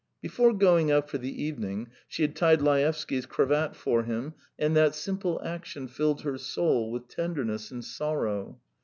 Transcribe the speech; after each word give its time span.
Before 0.19 0.51
going 0.51 0.89
out 0.89 1.11
for 1.11 1.19
the 1.19 1.43
evening 1.43 1.89
she 2.07 2.23
had 2.23 2.35
tied 2.35 2.59
Laevsky's 2.59 3.27
cravat 3.27 3.75
for 3.75 4.01
him, 4.01 4.33
and 4.57 4.75
that 4.75 4.95
simple 4.95 5.39
action 5.43 5.87
filled 5.87 6.21
her 6.21 6.39
soul 6.39 6.89
with 6.89 7.07
tenderness 7.07 7.69
and 7.69 7.85
sorrow. 7.85 8.59